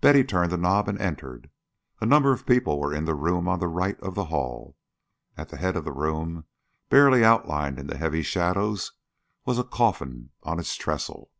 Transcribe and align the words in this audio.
Betty 0.00 0.22
turned 0.22 0.52
the 0.52 0.56
knob 0.56 0.86
and 0.88 1.00
entered. 1.00 1.50
A 2.00 2.06
number 2.06 2.32
of 2.32 2.46
people 2.46 2.78
were 2.78 2.94
in 2.94 3.08
a 3.08 3.12
room 3.12 3.48
on 3.48 3.58
the 3.58 3.66
right 3.66 3.98
of 3.98 4.14
the 4.14 4.26
hall. 4.26 4.76
At 5.36 5.48
the 5.48 5.56
head 5.56 5.74
of 5.74 5.84
the 5.84 5.90
room, 5.90 6.44
barely 6.90 7.24
out 7.24 7.48
lined 7.48 7.80
in 7.80 7.88
the 7.88 7.98
heavy 7.98 8.22
shadows, 8.22 8.92
was 9.44 9.58
a 9.58 9.64
coffin 9.64 10.30
on 10.44 10.60
its 10.60 10.76
trestle. 10.76 11.32